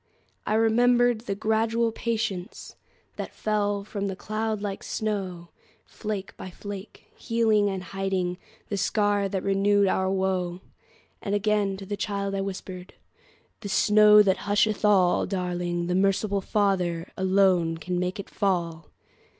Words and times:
I 0.47 0.55
remembered 0.55 1.21
the 1.21 1.35
gradual 1.35 1.91
patienceThat 1.93 3.29
fell 3.29 3.83
from 3.83 4.07
that 4.07 4.17
cloud 4.17 4.59
like 4.59 4.81
snow, 4.81 5.49
Flake 5.85 6.35
by 6.37 6.49
flake, 6.49 7.11
healing 7.15 7.69
and 7.69 7.83
hidingThe 7.83 8.79
scar 8.79 9.29
that 9.29 9.43
renewed 9.43 9.87
our 9.87 10.09
woe. 10.09 10.61
And 11.21 11.35
again 11.35 11.77
to 11.77 11.85
the 11.85 11.95
child 11.95 12.33
I 12.33 12.41
whispered,"The 12.41 13.69
snow 13.69 14.23
that 14.23 14.37
husheth 14.49 14.83
all, 14.83 15.27
Darling, 15.27 15.85
the 15.85 15.93
merciful 15.93 16.41
FatherAlone 16.41 17.79
can 17.79 17.99
make 17.99 18.19
it 18.19 18.27
fall!" 18.27 18.89